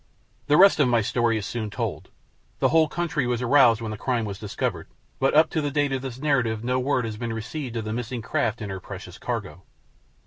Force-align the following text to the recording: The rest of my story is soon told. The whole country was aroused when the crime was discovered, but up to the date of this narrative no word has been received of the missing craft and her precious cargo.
The 0.47 0.57
rest 0.57 0.79
of 0.79 0.87
my 0.87 1.01
story 1.01 1.37
is 1.37 1.45
soon 1.45 1.69
told. 1.69 2.09
The 2.57 2.69
whole 2.69 2.87
country 2.87 3.27
was 3.27 3.39
aroused 3.43 3.81
when 3.81 3.91
the 3.91 3.97
crime 3.99 4.25
was 4.25 4.39
discovered, 4.39 4.87
but 5.19 5.35
up 5.35 5.51
to 5.51 5.61
the 5.61 5.69
date 5.69 5.91
of 5.91 6.01
this 6.01 6.17
narrative 6.19 6.63
no 6.63 6.79
word 6.79 7.05
has 7.05 7.17
been 7.17 7.31
received 7.33 7.75
of 7.75 7.85
the 7.85 7.93
missing 7.93 8.23
craft 8.23 8.61
and 8.61 8.71
her 8.71 8.79
precious 8.79 9.19
cargo. 9.19 9.61